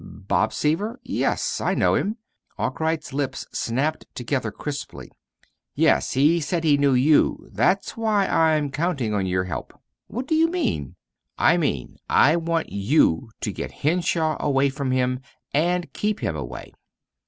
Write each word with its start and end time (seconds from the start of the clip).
"Bob 0.03 0.51
Seaver? 0.51 0.99
Yes, 1.03 1.61
I 1.63 1.75
know 1.75 1.93
him." 1.93 2.17
Arkwright's 2.57 3.13
lips 3.13 3.45
snapped 3.51 4.07
together 4.15 4.49
crisply. 4.49 5.11
"Yes. 5.75 6.13
He 6.13 6.39
said 6.39 6.63
he 6.63 6.75
knew 6.75 6.95
you. 6.95 7.47
That's 7.53 7.95
why 7.97 8.25
I'm 8.25 8.71
counting 8.71 9.13
on 9.13 9.27
your 9.27 9.43
help." 9.43 9.79
"What 10.07 10.25
do 10.25 10.33
you 10.33 10.47
mean?" 10.49 10.95
"I 11.37 11.57
mean 11.57 11.97
I 12.09 12.35
want 12.35 12.71
you 12.71 13.29
to 13.41 13.51
get 13.53 13.69
Henshaw 13.83 14.37
away 14.39 14.69
from 14.69 14.89
him, 14.89 15.19
and 15.53 15.93
keep 15.93 16.21
him 16.21 16.35
away." 16.35 16.73